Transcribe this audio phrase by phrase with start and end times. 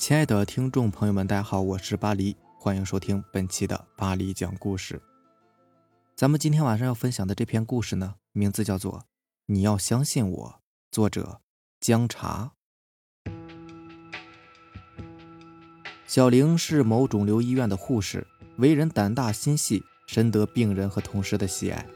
[0.00, 4.98] 亲爱的听众朋友们，大家好，我是巴黎，欢迎收听本期的巴黎讲故事。
[6.16, 9.00] 咱们今天晚上要分享的这篇故事呢，名字叫做
[9.44, 10.48] 《你要相信我》，
[10.90, 11.42] 作者
[11.78, 12.52] 姜茶。
[16.06, 18.26] 小玲是某肿瘤医院的护士，
[18.56, 21.86] 为人胆大心细，深得病人和同事的喜爱。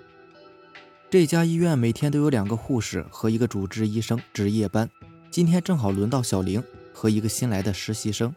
[1.08, 4.90] 这家医院每天都有两个护士和一个主治医生值夜班，
[5.30, 6.62] 今天正好轮到小玲
[6.94, 8.34] 和一个新来的实习生。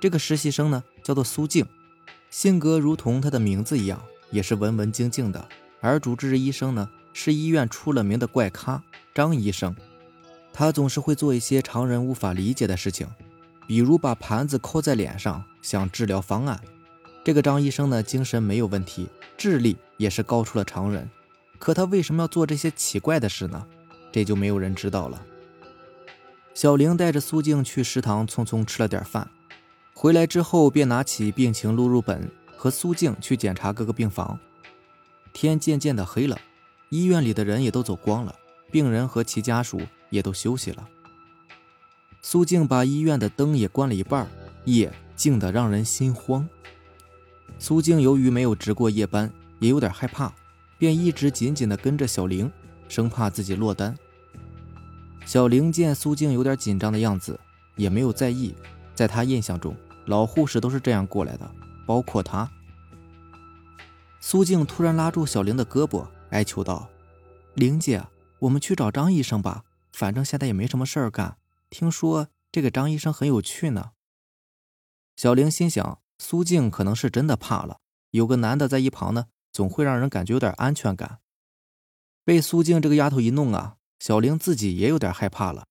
[0.00, 1.66] 这个实习生呢，叫做苏静，
[2.30, 5.46] 性格如同她的名字一样，也是文文静静的。
[5.80, 8.82] 而主治医生呢，是医院出了名的怪咖
[9.14, 9.74] 张医生，
[10.52, 13.06] 他总是会做一些常人无法理解的事情，
[13.66, 16.60] 比如把盘子扣在脸上，想治疗方案。
[17.24, 21.08] 这个张医生呢，精神没有问题，智力也是高出了常人。
[21.58, 23.66] 可他为什么要做这些奇怪的事呢？
[24.10, 25.20] 这就没有人知道了。
[26.58, 29.30] 小玲带着苏静去食堂匆匆吃了点饭，
[29.94, 34.36] 回来之后便拿起病情录入本和苏静去检查各个病房。
[35.32, 36.36] 天渐渐的黑了，
[36.88, 38.34] 医院里的人也都走光了，
[38.72, 40.84] 病人和其家属也都休息了。
[42.22, 44.26] 苏静把医院的灯也关了一半，
[44.64, 46.48] 夜静得让人心慌。
[47.60, 50.34] 苏静由于没有值过夜班，也有点害怕。
[50.76, 52.50] 便一直紧紧的跟着小玲，
[52.88, 53.96] 生怕自己落单。
[55.28, 57.38] 小玲见苏静有点紧张的样子，
[57.76, 58.54] 也没有在意。
[58.94, 59.76] 在她印象中，
[60.06, 61.54] 老护士都是这样过来的，
[61.86, 62.50] 包括她。
[64.20, 66.88] 苏静突然拉住小玲的胳膊，哀求道
[67.52, 68.02] ：“玲姐，
[68.38, 71.36] 我们去找张医生吧，反正现在也没什么事儿干。
[71.68, 73.90] 听说这个张医生很有趣呢。”
[75.14, 77.80] 小玲心想，苏静可能是真的怕了，
[78.12, 79.26] 有个男的在一旁呢。
[79.52, 81.18] 总会让人感觉有点安全感。
[82.24, 85.64] 被苏静这个丫头一弄啊，小玲自己也有点害怕了。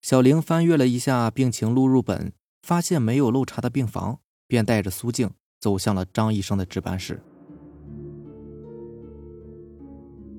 [0.00, 7.22] 小玲翻阅了一下病情录入本，发现没有漏查的病房，便带着苏静走向了张医生的值班室。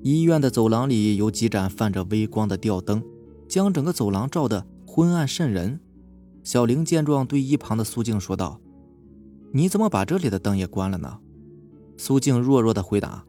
[0.02, 3.02] 医院的走廊里有几盏泛着微光的吊灯，
[3.48, 5.80] 将整个走廊照得昏暗渗人。
[6.42, 8.60] 小玲见状，对一旁的苏静说道
[9.54, 11.20] ：“你怎么把这里的灯也关了呢？”
[11.96, 13.24] 苏静弱弱的回答：“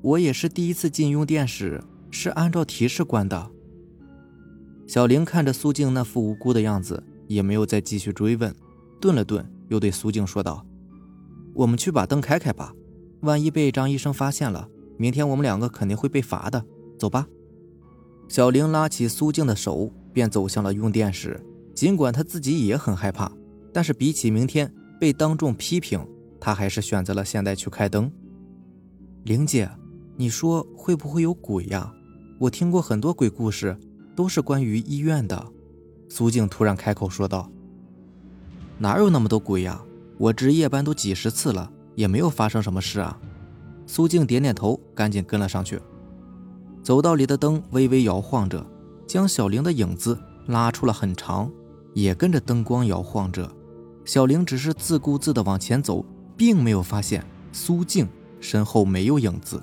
[0.00, 1.84] 我也是第一次进用电室，
[2.16, 3.50] 是按照提示关的。”
[4.88, 8.54] 小玲看着苏静那副无辜的样子，也没有再继续追问，
[9.00, 10.64] 顿了顿，又对苏静说道
[11.54, 12.72] ：“我们去把灯开开吧，
[13.20, 16.64] 万一被张医生发现了，明天我们两个肯定会被罚的。
[16.98, 17.26] 走吧。”
[18.28, 21.40] 小玲拉起苏静的手，便走向了用电室。
[21.74, 23.30] 尽管她自己也很害怕，
[23.72, 26.00] 但是比起明天被当众批评，
[26.40, 28.10] 她还是选择了现在去开灯。
[29.24, 29.68] 玲姐，
[30.16, 31.92] 你说会不会有鬼呀？
[32.38, 33.76] 我听过很多鬼故事，
[34.14, 35.46] 都是关于医院的。
[36.08, 37.50] 苏静突然开口说道
[38.78, 39.82] ：“哪有那么多鬼呀？
[40.18, 43.18] 我值夜班都几十次了，也没有发生什么事啊。”
[43.86, 45.80] 苏静点点头，赶紧跟了上去。
[46.82, 48.64] 走道里的灯微微摇晃着，
[49.06, 51.50] 将小玲的影子拉出了很长，
[51.94, 53.50] 也跟着灯光摇晃着。
[54.04, 56.04] 小玲只是自顾自地往前走。
[56.36, 58.06] 并没有发现苏静
[58.42, 59.62] 身后没有影子。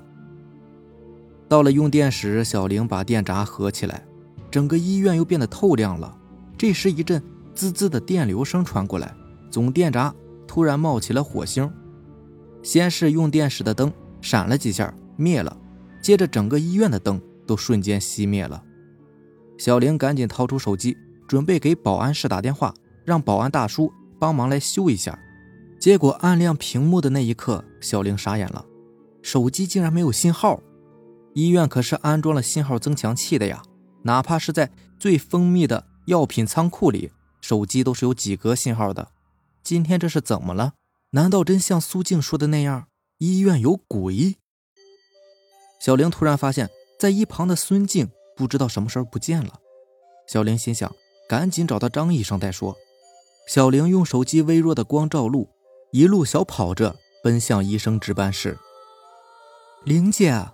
[1.48, 4.04] 到了用电时，小玲把电闸合起来，
[4.50, 6.16] 整个医院又变得透亮了。
[6.56, 7.22] 这时，一阵
[7.54, 9.14] 滋滋的电流声传过来，
[9.50, 10.14] 总电闸
[10.46, 11.70] 突然冒起了火星。
[12.62, 15.54] 先是用电室的灯闪了几下，灭了，
[16.00, 18.62] 接着整个医院的灯都瞬间熄灭了。
[19.58, 20.96] 小玲赶紧掏出手机，
[21.28, 22.72] 准备给保安室打电话，
[23.04, 25.18] 让保安大叔帮忙来修一下。
[25.78, 28.64] 结果按亮屏幕的那一刻，小玲傻眼了，
[29.20, 30.60] 手机竟然没有信号。
[31.34, 33.62] 医院可是安装了信号增强器的呀，
[34.02, 39.08] 哪怕是在最封闭的药品仓库里，手机都是有几格信号的。
[39.62, 40.74] 今天这是怎么了？
[41.10, 42.86] 难道真像苏静说的那样，
[43.18, 44.36] 医院有鬼？
[45.80, 49.60] 小玲突然发现，在一旁的孙静不知道什么时候不见了。
[50.26, 50.90] 小玲心想，
[51.28, 52.76] 赶紧找到张医生再说。
[53.48, 55.50] 小玲用手机微弱的光照路。
[55.90, 58.58] 一路小跑着奔向医生值班室。
[59.84, 60.44] 玲姐，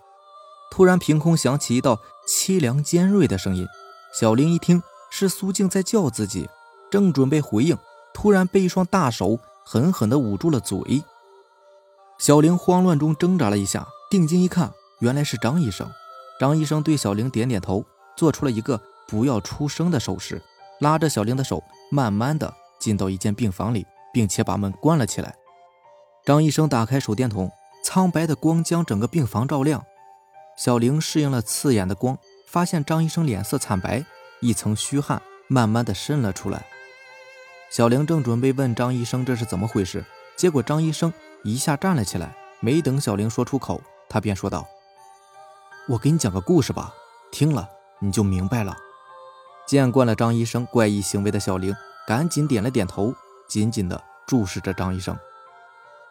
[0.70, 3.66] 突然凭空响起一道凄凉尖锐的声音。
[4.12, 6.48] 小玲一听是苏静在叫自己，
[6.90, 7.76] 正准备回应，
[8.14, 11.02] 突然被一双大手狠狠地捂住了嘴。
[12.18, 15.88] 小玲慌乱中挣扎了一下，定睛一看，原来是张医生。
[16.38, 17.84] 张医生对小玲点点头，
[18.16, 20.42] 做出了一个不要出声的手势，
[20.80, 23.86] 拉着小玲的手，慢慢的进到一间病房里。
[24.12, 25.36] 并且把门关了起来。
[26.24, 27.48] 张医生打开手电筒，
[27.84, 29.84] 苍白的光将整个病房照亮。
[30.60, 34.04] 小玲适应了刺眼的光，发现张医生脸色惨白，
[34.40, 36.66] 一层虚汗慢慢的渗了出来。
[37.70, 40.04] 小玲正准备问张医生这是怎么回事，
[40.36, 41.10] 结果张医生
[41.44, 44.68] 一下站了起来，没等小玲说出口，他便说道
[45.88, 46.92] ：“我给你讲个故事吧，
[47.32, 47.66] 听了
[47.98, 48.76] 你就明白了。”
[49.66, 51.74] 见惯了张医生怪异行为的小玲
[52.06, 53.14] 赶紧点了点头，
[53.48, 55.16] 紧紧的注视着张医生。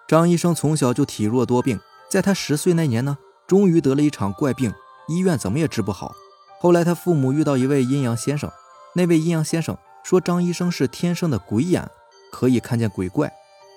[0.08, 1.80] 张医生从小就体弱多病，
[2.10, 3.20] 在他十岁那年呢，
[3.50, 4.72] 终于得了一场怪病，
[5.08, 6.16] 医院怎么也治不好。
[6.62, 8.52] 后来他父母遇到一位阴阳先生，
[8.94, 9.76] 那位阴阳先生。
[10.04, 11.90] 说张医生是天生的鬼眼，
[12.32, 13.32] 可以看见鬼怪，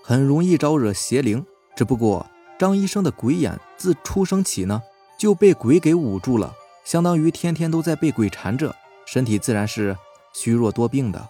[0.05, 1.45] 很容易招惹邪灵。
[1.75, 2.27] 只不过
[2.59, 4.83] 张医生的鬼眼自出生起呢
[5.19, 6.55] 就被鬼给捂住了，
[6.85, 8.77] 相当于天天都在被鬼缠着，
[9.07, 9.97] 身体自然是
[10.35, 11.29] 虚弱多病的。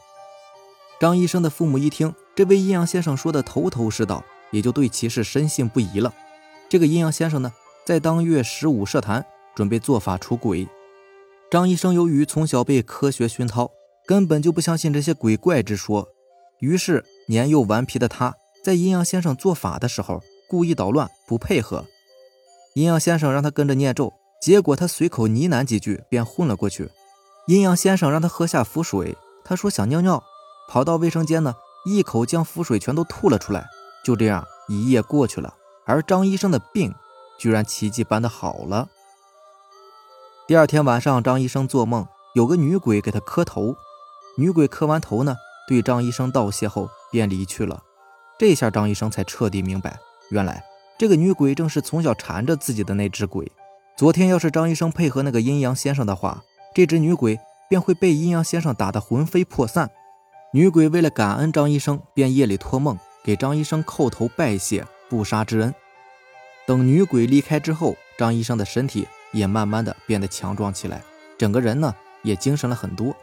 [1.01, 6.13] 张医生的父母一听这位阴阳先生说的头头是道，也就对其是深信不疑了。
[6.69, 7.53] 这个阴阳先生呢，
[7.85, 9.25] 在当月十五设坛，
[9.55, 10.69] 准备做法除鬼。
[11.51, 13.71] 张医生由于从小被科学熏陶。
[14.05, 16.09] 根本就不相信这些鬼怪之说，
[16.59, 18.35] 于是年幼顽皮的他
[18.65, 21.87] 在阴阳先生做法的时候故意捣乱，不配合。
[22.75, 26.91] 阴阳先生让他跟着念咒，结果他随口呢喃几句便混了过去。
[27.47, 30.21] 阴阳先生让他喝下符水，他说想尿尿，
[30.69, 31.55] 跑到卫生间呢，
[31.87, 33.67] 一口将符水全都吐了出来。
[34.05, 35.55] 就这样一夜过去了，
[35.87, 36.93] 而张医生的病
[37.43, 38.89] 居然奇迹般的好了。
[40.47, 42.07] 第二天晚上，张医生做梦，
[42.37, 43.75] 有个女鬼给他磕头。
[44.39, 45.35] 女鬼磕完头呢，
[45.67, 47.83] 对张医生道谢后便离去了。
[48.39, 49.99] 这下张医生才彻底明白，
[50.31, 50.63] 原来
[50.97, 53.51] 这个女鬼正是从小缠着自己的那只鬼。
[53.97, 59.91] 昨天要是张医生配合那个阴阳先生的话，这只女鬼便会被阴阳先生打得魂飞魄散。
[60.53, 65.75] 女鬼为了感恩张医生，便夜里托梦给张医生叩头拜谢不杀之恩。
[66.67, 71.03] 等女鬼离开之后，张医生的身体也慢慢的变得强壮起来，
[71.37, 73.15] 整个人呢也精神了很多。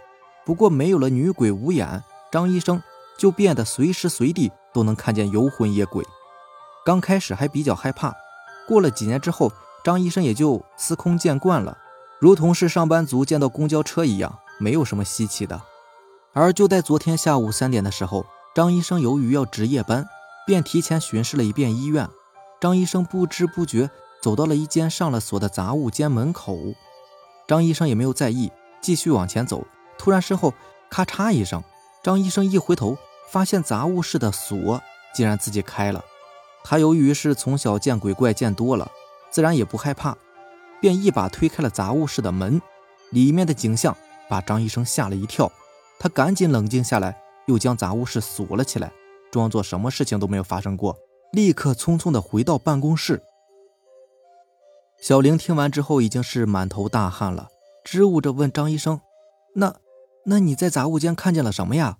[0.45, 2.81] 不过没有了女鬼无眼，张医生
[3.18, 6.03] 就变得随时随地都能看见游魂野鬼。
[6.86, 8.13] 刚开始还比较害怕，
[8.68, 9.51] 过了几年之后，
[9.83, 11.77] 张医生也就司空见惯了，
[12.19, 15.62] 如同是上班族见到公交车一样，没有什么稀奇的。
[16.33, 20.07] 而就在昨天下午三点的时候，张医生由于要值夜班，
[20.45, 22.09] 便提前巡视了一遍医院。
[22.59, 23.89] 张医生不知不觉
[24.21, 26.57] 走到了一间上了锁的杂物间门口，
[27.47, 28.51] 张医生也没有在意，
[28.81, 29.65] 继续往前走。
[29.97, 30.53] 突然，身后
[30.89, 31.63] 咔嚓一声，
[32.03, 32.97] 张医生一回头，
[33.29, 34.81] 发现杂物室的锁
[35.13, 36.03] 竟然自己开了。
[36.63, 38.91] 他由于是从小见鬼怪见多了，
[39.29, 40.17] 自然也不害怕，
[40.81, 42.62] 便一把推开了杂物室的门。
[43.12, 43.95] 里面的景象
[44.29, 45.50] 把张医生吓了一跳，
[45.97, 47.17] 他赶紧冷静下来，
[47.47, 48.91] 又将杂物室锁了起来，
[49.31, 50.95] 装作什么事情都没有发生过，
[51.31, 53.21] 立刻匆匆地回到办公室。
[55.01, 57.49] 小玲听完之后已经是满头大汗了，
[57.83, 59.01] 支吾着问张医生
[59.55, 59.79] ：“那？”
[60.25, 61.99] 那你在杂物间看见了什么呀？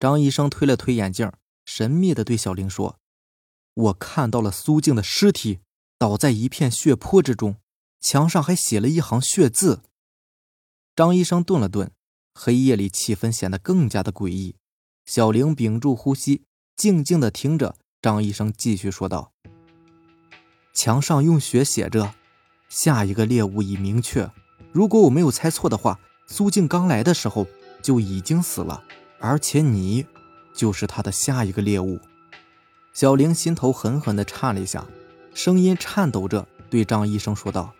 [0.00, 1.30] 张医生推了推眼镜，
[1.64, 2.98] 神秘的对小玲说
[3.74, 5.60] ：“我看到了苏静的尸体
[5.98, 7.56] 倒在一片血泊之中，
[8.00, 9.82] 墙上还写了一行血字。”
[10.96, 11.92] 张医生顿了顿，
[12.34, 14.56] 黑夜里气氛显得更加的诡异。
[15.04, 19.32] 小玲屏住呼吸，静静的听着张医生继续说道
[20.74, 22.12] ：“墙上用血写着，
[22.68, 24.30] 下一个猎物已明确。
[24.72, 27.46] 如果我没有猜错的话。”苏静刚来的时候
[27.82, 28.82] 就已经死了，
[29.20, 30.06] 而且你
[30.54, 31.98] 就是他的下一个猎物。
[32.92, 34.86] 小玲心头狠狠地颤了一下，
[35.34, 37.72] 声音颤抖着对张医生说道：“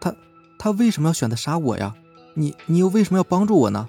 [0.00, 0.14] 他
[0.56, 1.94] 他为什么要选择杀我呀？
[2.34, 3.88] 你你又为什么要帮助我呢？”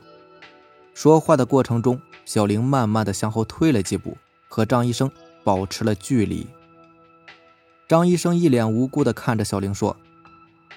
[0.95, 4.17] 说话的过程中，小玲慢慢地向后退了几步，
[4.47, 5.11] 和张医生
[5.45, 6.45] 保持了距离。
[7.87, 9.95] 张医生一脸无辜地看着小玲说：“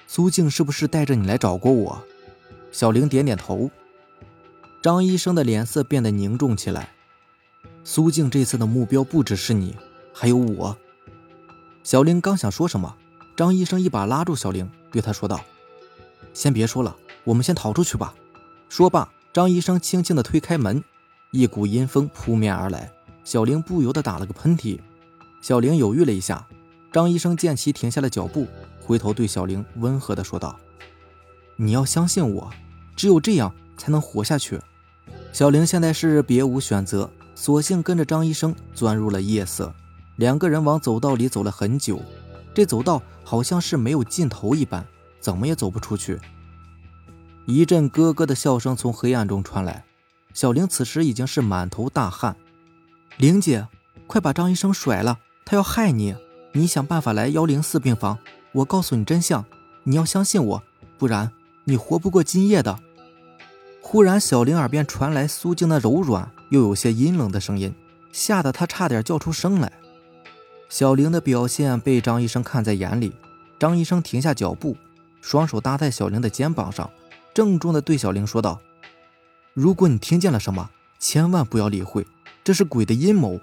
[0.05, 2.01] 苏静是不是带着你来找过我？”
[2.71, 3.71] 小玲点点头，
[4.83, 6.91] 张医生的脸色变得凝重起来。
[7.83, 9.75] 苏静这次的目标不只是你，
[10.13, 10.77] 还有我。
[11.81, 12.95] 小玲刚想说什么，
[13.35, 15.41] 张医生一把拉住小玲，对她说道
[16.31, 18.13] ：“先别说了，我们先逃出去吧。”
[18.69, 20.83] 说罢，张医生轻轻地推开门，
[21.31, 22.91] 一股阴风扑面而来，
[23.29, 24.79] 小玲不由得打了个喷嚏。
[25.39, 26.47] 小玲犹豫了一下，
[26.91, 28.47] 张医生见其停下了脚步，
[28.81, 30.59] 回头对小玲温和地说道。
[31.55, 32.49] 你要相信我，
[32.95, 34.59] 只有这样才能活下去。
[35.31, 39.71] 小玲现在是别无选择，索性跟着张医生钻入了夜色。
[40.15, 42.01] 两个人往走道里走了很久，
[42.55, 44.83] 这走道好像是没有尽头一般，
[45.19, 46.19] 怎么也走不出去。
[47.45, 49.85] 一阵咯咯的笑声从黑暗中传来，
[50.33, 52.35] 小玲此时已经是满头大汗。
[53.19, 53.67] 玲姐，
[54.07, 56.15] 快把张医生甩了，他要害你！
[56.53, 58.17] 你想办法来幺零四病房，
[58.53, 59.43] 我告诉你真相，
[59.83, 60.63] 你要相信我，
[60.97, 61.29] 不然。
[61.65, 62.79] 你活不过今夜的。
[63.81, 67.75] 忽然，小玲耳边传来苏静的柔软又有些阴冷的声音，
[68.13, 69.69] 吓得他差点叫出声来。
[70.69, 73.11] 小玲的表现被张医生看在眼里，
[73.59, 74.77] 张医生停下脚步，
[75.19, 76.89] 双手搭在小玲的肩膀上，
[77.33, 78.61] 郑重地对小玲说道
[79.53, 82.07] ：“如果你听见了什么，千万不要理会，
[82.49, 83.39] 这是鬼的阴谋。”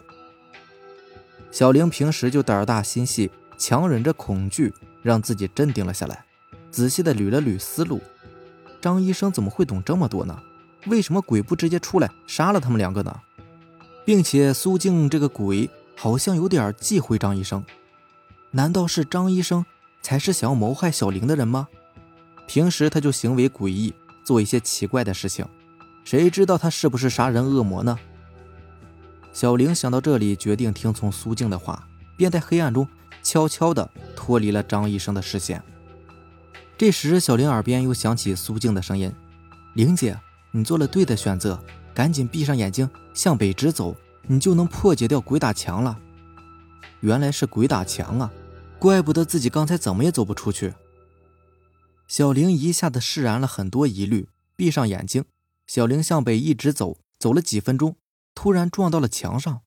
[1.53, 6.25] 小玲平时就胆大心细，强忍着恐惧，让自己镇定了下来，
[6.73, 8.01] 仔细地捋了捋思路。
[8.81, 10.37] 张医生怎么会懂这么多呢？
[10.87, 13.17] 为什么鬼不直接出来杀了他们两个呢？
[14.05, 17.65] 并且苏静这个鬼好像有点忌讳张医生，
[18.51, 19.65] 难道是张医生
[20.03, 21.69] 才是想要谋害小玲的人吗？
[22.49, 23.95] 平时他就行为诡异，
[24.25, 25.47] 做一些奇怪的事情，
[26.05, 27.97] 谁知道他是不是杀人恶魔呢？
[29.37, 32.89] 小玲想到这里，决定听从苏静的话，便在黑暗中
[33.23, 35.63] 悄悄地脱离了张医生的视线。
[36.79, 39.13] 这时，小玲耳边又响起苏静的声音
[39.77, 40.19] ：“玲姐。”
[40.53, 41.63] 你做了对的选择，
[41.93, 45.99] 赶紧闭上眼睛，向北直走，你就能破解掉鬼打墙了。
[47.01, 48.33] 原来是鬼打墙啊，
[48.79, 50.73] 怪不得自己刚才怎么也走不出去。
[52.09, 55.27] 小玲一下子释然了很多疑虑，闭上眼睛，
[55.67, 57.97] 小玲向北一直走，走了几分钟，
[58.37, 59.63] 突然撞到了墙上，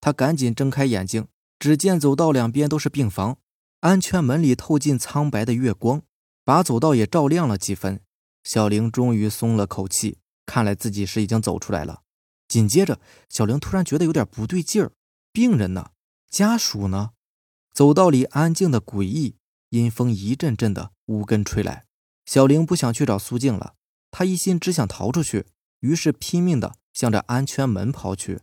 [0.00, 3.38] 他赶紧睁开眼睛，只见走道两边都是病房，
[3.80, 6.02] 安全门里透进苍白的月光，
[6.44, 8.02] 把走道也照亮了几分。
[8.42, 10.18] 小玲终于松了口气。
[10.44, 12.02] 看来自己是已经走出来了。
[12.48, 12.98] 紧接着，
[13.28, 14.92] 小玲突然觉得有点不对劲儿。
[15.30, 15.90] 病人呢？
[16.30, 17.10] 家属呢？
[17.74, 19.36] 走道里安静的诡异，
[19.68, 21.84] 阴风一阵阵的无根吹来。
[22.24, 23.74] 小玲不想去找苏静了，
[24.10, 25.44] 她一心只想逃出去，
[25.80, 28.40] 于是拼命的向着安全门跑去。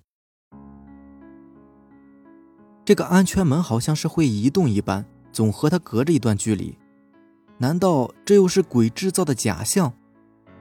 [2.85, 6.77] 这个安全门好像是会移动一般，总和他隔着一段距离。
[7.57, 9.91] 难道这又是鬼制造的假象？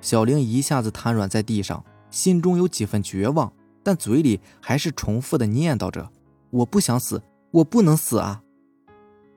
[0.00, 3.52] 小玲一下子瘫软在地上，心中有几分绝望，
[3.84, 6.10] 但嘴里还是重复的念叨着
[6.50, 7.22] ：“我不想死，
[7.52, 8.42] 我不能死啊！”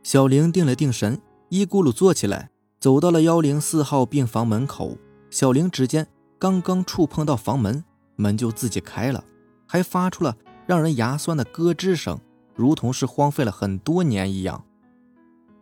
[0.02, 2.50] 小玲定了定神，一咕噜坐起来，
[2.80, 4.98] 走到了幺零四号病房门口。
[5.30, 6.08] 小玲指尖
[6.40, 7.84] 刚刚触碰到房门，
[8.18, 9.24] 门就自己开了，
[9.66, 12.20] 还发出了让人牙酸的咯吱声，
[12.54, 14.66] 如同是荒废了很多年一样。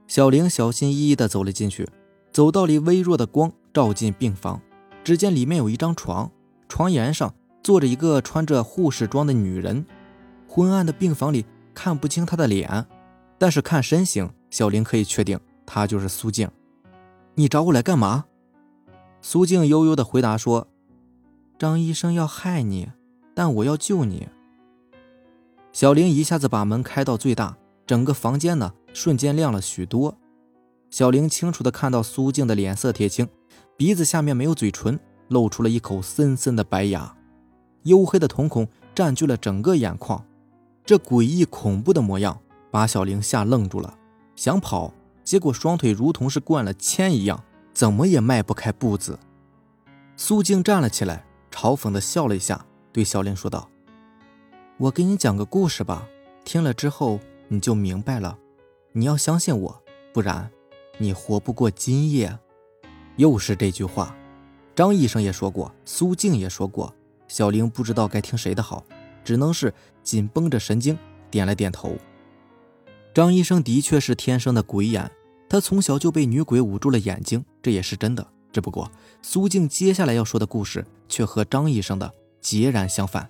[0.07, 1.87] 小玲小心翼翼地走了进去，
[2.31, 4.59] 走道里微弱的光照进病房。
[5.03, 6.31] 只见里面有一张床，
[6.67, 7.31] 床沿上
[7.63, 9.85] 坐着一个穿着护士装的女人。
[10.47, 12.85] 昏暗的病房里看不清她的脸，
[13.37, 16.49] 但是看身形，小玲可以确定她就是苏静。
[17.35, 18.25] 你找我来干嘛？
[19.21, 20.67] 苏静悠悠地回答说
[21.57, 22.89] ：“张医生要害你，
[23.33, 24.27] 但我要救你。”
[25.71, 30.17] 小玲一下子把门开到最大，整个房间呢瞬间亮了许多。
[30.89, 33.27] 小玲清楚的看到苏静的脸色铁青。
[33.77, 34.97] 鼻子下面没有嘴唇，
[35.27, 37.13] 露出了一口森森的白牙，
[37.83, 40.25] 黝黑的瞳孔占据了整个眼眶，
[40.85, 42.39] 这诡异恐怖的模样
[42.71, 43.97] 把小玲吓愣住了，
[44.37, 44.93] 想跑，
[45.25, 47.43] 结果双腿如同是灌了铅一样，
[47.73, 49.19] 怎么也迈不开步子。
[50.15, 51.24] 苏静站了起来，
[51.55, 53.69] 嘲讽地笑了一下，对小玲说道
[54.77, 56.05] ：“我给你讲个故事吧，
[56.43, 58.37] 听了之后你就明白了。
[58.91, 59.83] 你要相信我，
[60.13, 60.51] 不然
[60.97, 62.37] 你活不过今夜。”
[63.15, 64.13] 又是这句话，
[64.75, 66.93] 张医生也说过，苏静也说过，
[67.29, 68.83] 小玲不知道该听谁的好，
[69.23, 70.99] 只能是紧绷着神经
[71.31, 71.95] 点了点头。
[73.13, 75.09] 张医生的确是天生的鬼眼，
[75.47, 78.27] 他从小就被女鬼捂住了眼睛，这也是真的。
[78.55, 78.89] 只不过
[79.21, 82.09] 苏静接下来要说的故事却和张医生的
[82.39, 83.29] 截然相反。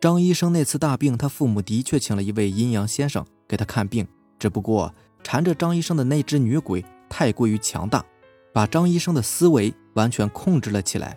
[0.00, 4.04] 张医生那次大病，他父母的确请了一位阴阳先生给他看病，
[4.36, 4.92] 只不过
[5.22, 8.04] 缠着张医生的那只女鬼太过于强大。
[8.52, 11.16] 把张医生的思维完全控制了起来。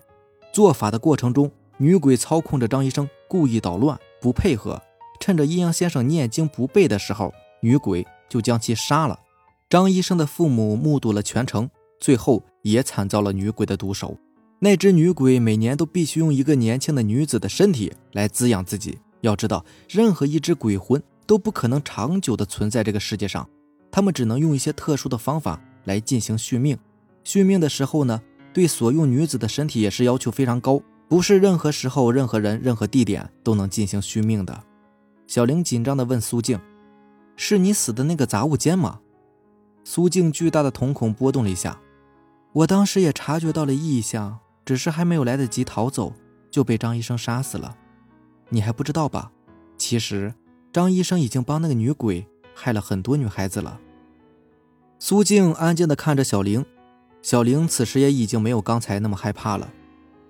[0.53, 4.79] 做法的过程中，女鬼操控着张医生，故意捣乱，不配合。
[5.19, 9.19] 趁着阴阳先生念经不备的时候，女鬼就将其杀了。
[9.67, 14.17] 张医生的父母目睹了全程，最后也惨遭了女鬼的毒手。
[14.59, 18.97] 那只女鬼每年都必须用一个年轻的女子的身体来滋养自己。
[19.21, 23.47] 要知道，任何一只鬼魂都不可能长久的存在这个世界上，
[23.91, 26.77] 他们只能用一些特殊的方法来进行续命。
[27.23, 28.21] 续命的时候呢，
[28.53, 34.63] 对所用女子的身体也是要求非常高，不是任何时候、任何人、任何地点都能进行续命的。
[35.27, 36.59] 小玲紧张地问苏静
[37.35, 38.99] ：“是你死的那个杂物间吗？”
[39.83, 41.79] 苏静巨大的瞳孔波动了一下
[42.51, 46.13] ：“我当时也察觉到了异象，只是还没有来得及逃走，
[46.49, 47.77] 就被张医生杀死了。
[48.49, 49.31] 你还不知道吧？
[49.77, 50.33] 其实
[50.73, 53.79] 张医生已经帮那个女鬼害了很多女孩子了。”
[54.97, 56.65] 苏静安静地看着小玲。
[57.21, 59.69] 小玲此时也已经没有刚才那么害怕了。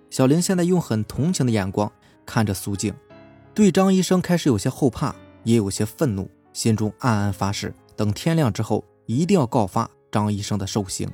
[0.09, 1.91] 小玲现在用很同情的眼光
[2.25, 2.93] 看着苏静，
[3.53, 11.07] 对张医生开始有些后怕，也有些愤怒，心中暗暗发誓，等天亮之后一定要告发张医生的兽行。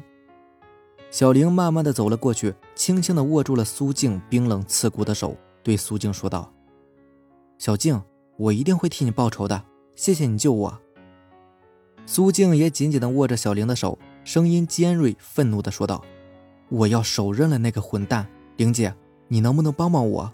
[1.15, 6.51] 小玲慢慢的走了过去，轻轻的握住了苏静冰冷刺骨的手，对苏静说道
[7.57, 8.01] ：“小静，
[8.36, 9.63] 我一定会替你报仇的，
[9.95, 10.77] 谢谢你救我。”
[12.05, 16.03] 苏静也紧紧的握着小玲的手，声音尖锐、愤怒的说道
[16.67, 18.93] ：“我要手刃了那个混蛋，玲姐，
[19.29, 20.34] 你能不能帮帮我？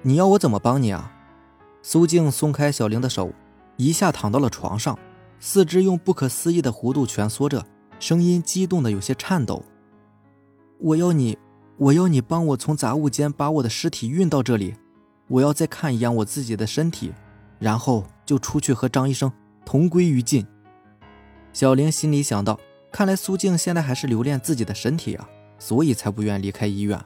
[0.00, 1.12] 你要我怎么帮你啊？”
[1.84, 3.30] 苏静松开小玲的手，
[3.76, 4.98] 一下躺到了床上，
[5.38, 7.62] 四肢用不可思议的弧度蜷缩着，
[8.00, 9.62] 声音激动的有些颤抖。
[10.80, 11.36] 我要你，
[11.76, 14.74] 我要你帮我从杂物间把我的尸体运到这里。
[15.26, 17.12] 我要再看一眼我自己的身体，
[17.58, 19.30] 然后就出去和张医生
[19.64, 20.46] 同归于尽。
[21.52, 22.58] 小玲心里想到：
[22.92, 26.98] 看来苏静现在还是留恋自己的身体啊，所以才不愿离开医院。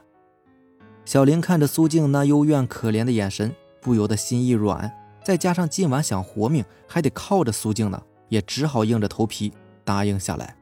[1.03, 4.89] 小玲看着苏静那幽怨可怜的眼神，不由得心一软。
[5.23, 9.51] 再加上今晚想活命还得靠着苏静呢，也只好硬着头皮
[9.83, 10.55] 答应下来。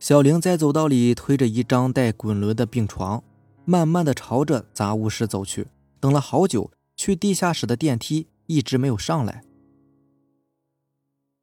[0.00, 3.22] 小玲在走道里推着一张带滚轮的病床，
[3.66, 5.68] 慢慢的朝着杂物室走去。
[6.00, 9.44] 等了好久，去地下室的电梯一直没有上来。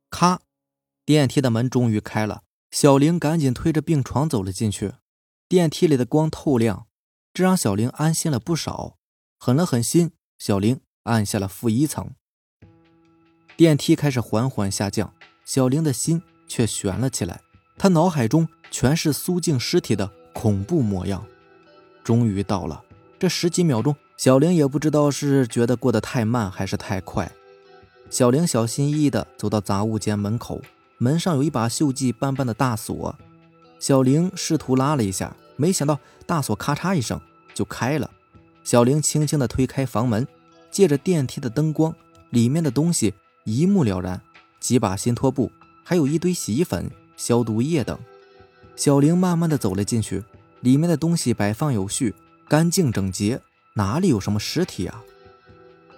[0.10, 0.42] 咔，
[1.06, 2.42] 电梯的门终于开了。
[2.72, 4.94] 小玲赶紧推着病床走了进去。
[5.48, 6.88] 电梯里的光透亮，
[7.32, 8.98] 这让小玲安心了不少。
[9.38, 12.10] 狠了狠心，小玲按下了负一层。
[13.56, 15.14] 电梯开始缓缓下降，
[15.46, 17.40] 小玲的心却悬了起来。
[17.78, 21.24] 他脑海中全是苏静尸体的恐怖模样。
[22.04, 22.84] 终于到了，
[23.20, 27.32] 这十几秒钟，小玲也不知道是觉得过得太慢还是太快。
[28.10, 30.62] 小玲小心翼翼地走到杂物间门口，
[30.98, 33.14] 门上有一把锈迹斑斑的大锁。
[33.80, 37.20] 小玲试图拉了一下，没想到大锁咔嚓一声
[37.54, 38.10] 就开了。
[38.64, 40.28] 小玲轻轻地推开房门，
[40.72, 41.94] 借着电梯的灯光，
[42.30, 43.14] 里面的东西
[43.44, 44.22] 一目了然：
[44.60, 45.52] 几把新拖布，
[45.84, 46.90] 还有一堆洗衣粉。
[47.18, 48.00] 消毒液等，
[48.78, 50.24] 小玲慢慢的走了进去，
[50.62, 52.16] 里面的东西摆放有序，
[52.48, 53.42] 干净整洁，
[53.74, 55.04] 哪里有什么尸体啊？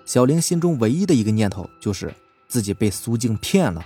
[0.06, 2.12] 小玲心中唯一的一个念头就是
[2.48, 3.86] 自己被苏静骗了。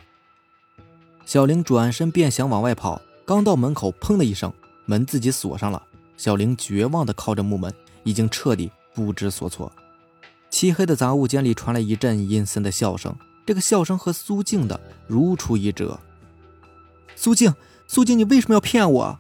[1.26, 4.54] 小玲转身便想往外跑，刚到门口，砰的一声，
[4.86, 5.82] 门自己锁上了。
[6.16, 9.72] 小玲绝望的靠着木门，已经彻底不知所措。
[10.50, 13.16] 漆黑的杂物间里传来一阵阴森的笑声，
[13.46, 16.00] 这个笑声和苏静的如出一辙。
[17.16, 17.54] 苏静，
[17.88, 19.20] 苏静，你为什么要骗我？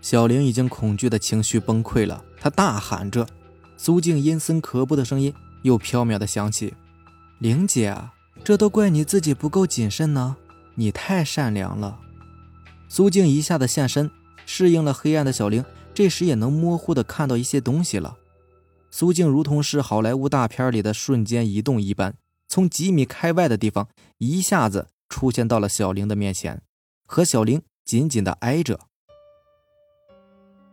[0.00, 3.26] 小玲已经恐惧的情绪崩溃了，她大喊着。
[3.76, 6.74] 苏静阴森可怖的声音又飘渺的响起
[7.38, 8.12] ：“玲姐啊，
[8.42, 10.36] 这都怪你自己不够谨慎呢，
[10.74, 12.00] 你太善良了。”
[12.88, 14.10] 苏静一下子现身，
[14.46, 18.16] 适应了黑暗的小玲这时也能模糊的看到一些东西了。
[18.90, 22.14] 苏静如同是好莱坞大片里的瞬间移动一般，
[22.48, 23.88] 从几米开外的地方
[24.18, 26.62] 一下子出现到了小玲的面前。
[27.10, 28.78] 和小玲紧紧的挨着，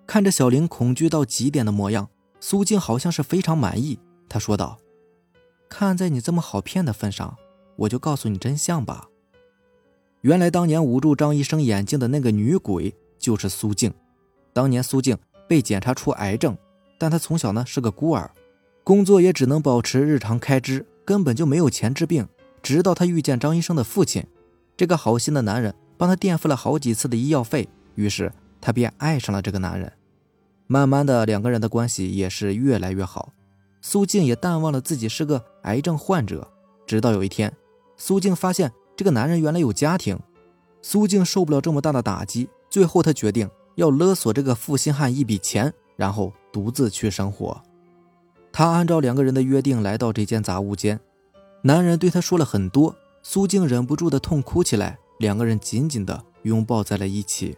[0.05, 2.09] 看着小玲恐惧到极点的模样，
[2.41, 3.97] 苏静好像是非常满意。
[4.27, 4.77] 他说道
[5.69, 7.37] ：“看在你这么好骗的份上，
[7.77, 9.07] 我就告诉你真相吧。
[10.21, 13.93] 原来当年捂住张医生眼睛的那个女鬼就是苏静。
[14.51, 15.17] 当年苏静
[15.47, 16.57] 被检查出癌症，
[16.99, 18.29] 但她从小呢是个孤儿，
[18.83, 22.27] 工作也只能保持日常开支，根本就没有钱治病。
[22.61, 24.27] 直到她遇见张医生的父亲，
[24.75, 29.91] 这个好心的男人。”帮他垫付了好几次的医药费，于是他便爱上了这个男人。
[30.67, 33.31] 慢慢的，两个人的关系也是越来越好。
[33.81, 36.51] 苏静也淡忘了自己是个癌症患者。
[36.87, 37.53] 直到有一天，
[37.97, 40.19] 苏静发现这个男人原来有家庭。
[40.81, 47.61] 苏静受不了这么大的打击，最后他决定要勒索这个负心汉一笔钱，然后独自去生活。
[48.51, 50.99] 他按照两个人的约定来到这间杂物间，
[51.61, 54.97] 男人对他说了很多，苏静忍不住的痛哭起来。
[55.17, 57.57] 两个人紧紧地拥抱在了一起，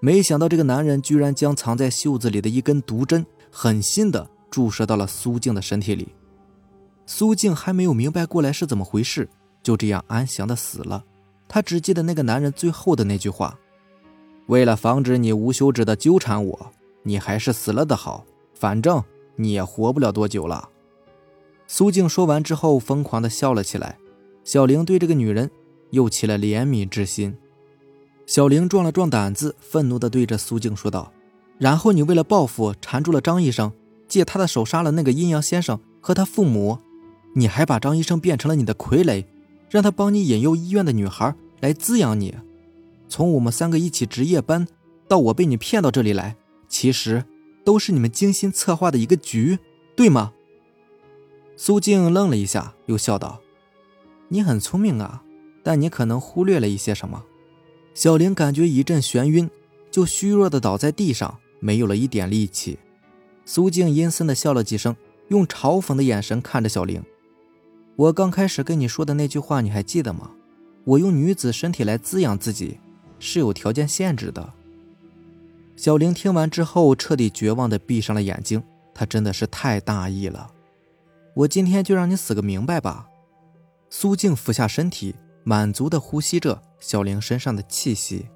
[0.00, 6.08] 没想到这个男人居然将藏在袖子里的一根毒针狠心地注射到了苏静的身体里。
[7.06, 9.28] 苏静还没有明白过来是怎么回事，
[9.62, 11.04] 就这样安详地死了。
[11.48, 13.58] 他只记得那个男人最后的那句话
[14.48, 19.02] ：“为了防止你无休止地纠缠我，你还是死了的好，反正
[19.36, 20.68] 你也活不了多久了。”
[21.66, 23.98] 苏静说完之后，疯狂地笑了起来。
[24.42, 25.50] 小玲对这个女人。
[25.90, 27.36] 又起了怜悯之心，
[28.26, 31.12] 小玲壮了壮胆子，愤怒地对着苏静说道
[31.58, 33.72] ：“然后你为了报复，缠住了张医生，
[34.08, 36.78] 借他的手杀了那个阴阳先生和他父母，
[37.34, 39.24] 你还把张医生变成了你的傀儡，
[39.70, 42.34] 让他帮你引诱医院的女孩来滋养你。
[43.08, 44.66] 从我们三个一起值夜班，
[45.06, 46.36] 到我被你骗到这里来，
[46.68, 47.24] 其实
[47.64, 49.58] 都是你们精心策划的一个局。”
[49.96, 50.32] 对吗？
[51.56, 53.40] 苏静愣了一下，又笑道
[54.26, 55.22] ：“你很聪明啊，
[55.64, 57.24] 但你可能忽略了一些什么。”
[57.94, 59.50] 小玲感觉一阵眩晕，
[59.90, 62.78] 就虚弱的倒在地上，没有了一点力气。
[63.44, 64.94] 苏静阴森的笑了几声，
[65.28, 67.02] 用嘲讽的眼神看着小玲
[67.96, 70.30] ：“我刚开始跟你说的那句话，你还记得吗？
[70.84, 72.78] 我用女子身体来滋养自己，
[73.18, 74.52] 是有条件限制的。”
[75.76, 78.62] 小玲听完之后，彻底绝望的闭上了眼睛。
[78.92, 80.50] 她真的是太大意了。
[81.34, 83.08] 我今天就让你死个明白吧！
[83.90, 88.28] 苏静俯下身体，满足的呼吸着小玲身上的气息。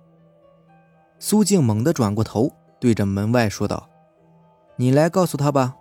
[1.18, 3.88] 苏静猛地转过头，对着门外说道
[4.76, 5.74] ：“你来告诉他吧。”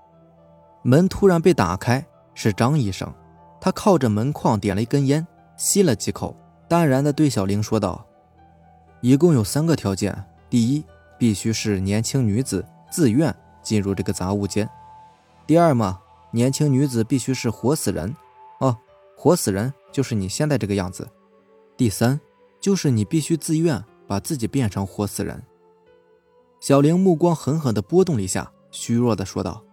[0.83, 3.13] 门突然被打开，是张医生。
[3.61, 5.25] 他靠着门框点了一根烟，
[5.57, 6.35] 吸了几口，
[6.67, 8.05] 淡然地对小玲说道
[9.01, 10.15] ：“一共有三个条件，
[10.49, 10.83] 第一，
[11.17, 14.65] 必须是年轻女子自愿进入这个杂物间；
[15.45, 15.99] 第二嘛。”
[16.31, 18.13] 年轻女子必须是活死人，
[18.59, 18.77] 哦，
[19.17, 21.07] 活死人就是你现在这个样子。
[21.77, 22.19] 第三，
[22.59, 25.43] 就是你必须自愿把自己变成活死人。
[26.59, 29.63] 小玲目光狠狠地波动了一下，虚弱地说道：“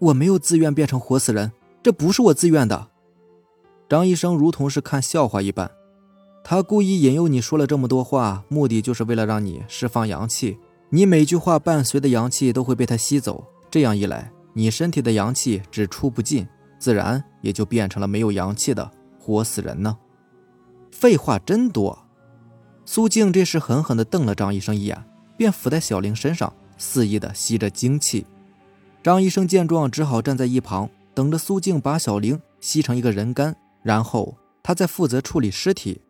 [0.00, 2.88] 我没有自愿变成活死人，这不是我自愿的。”
[3.86, 5.70] 张医生如同是看笑话一般，
[6.42, 10.58] 他故意引诱你说了这么多话，目的就是为了让你释放阳气。
[10.88, 14.32] 你每句话伴随的阳气都会被他吸走，这样一来。
[14.54, 19.96] 你身体的阳气只出不进，自然也就变成了没有阳气的活死人呢。
[20.92, 22.06] 废话真多。
[22.84, 25.04] 苏静这时狠狠地瞪了张医生一眼，
[25.36, 28.24] 便伏在小玲身上，肆意地吸着精气。
[29.02, 36.00] 张医生见状，只好站在一旁，等着苏静把小玲吸成一个人干，然后他再负责处理尸体。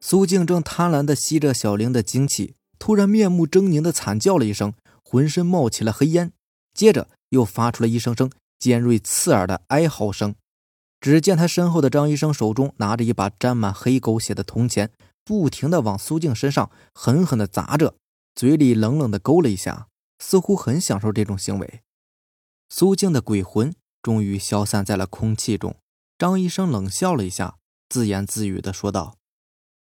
[0.00, 4.72] 苏静正贪婪地吸着小玲的精气，突然面目狰狞地惨叫了一声，
[5.04, 6.32] 浑身冒起了黑烟。
[6.72, 10.34] 接着又发出了一声声尖锐刺耳的哀嚎声。
[11.00, 14.90] 只见他身后的张医生手中拿着一把沾满黑狗血的铜钱，
[15.24, 17.96] 不停的往苏静身上狠狠的砸着，
[18.34, 21.80] 嘴里冷冷的勾了一下，似乎很享受这种行为。
[22.68, 25.76] 苏静的鬼魂终于消散在了空气中。
[26.18, 27.56] 张医生冷笑了一下，
[27.88, 29.16] 自言自语的说道：“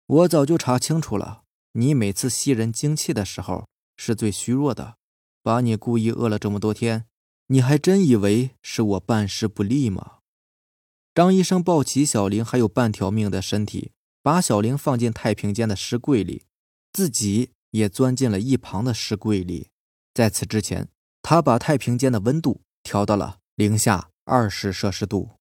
[0.06, 1.42] 我早就查清楚了，
[1.74, 3.68] 你每次吸人精气的时候
[3.98, 4.96] 是最虚弱的。”
[5.42, 7.06] 把你故意饿了这么多天，
[7.48, 10.19] 你还真以为是我办事不力吗？
[11.14, 13.92] 张医生抱起小玲还有半条命的身体，
[14.22, 16.46] 把小玲放进太平间的尸柜里，
[16.94, 19.70] 自己也钻进了一旁的尸柜里。
[20.14, 20.90] 在此之前，
[21.22, 25.32] 他把太平间的温度调到了零下二十摄氏度。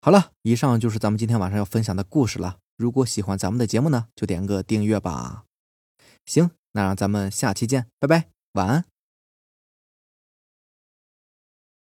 [0.00, 2.58] 好了，以上就是咱们今天晚上要分享的故事了。
[2.76, 5.44] 如果喜欢咱们的节目呢，就点个订阅吧。
[6.24, 6.50] 行。
[6.74, 8.91] 那让咱们下期见，拜拜，晚安。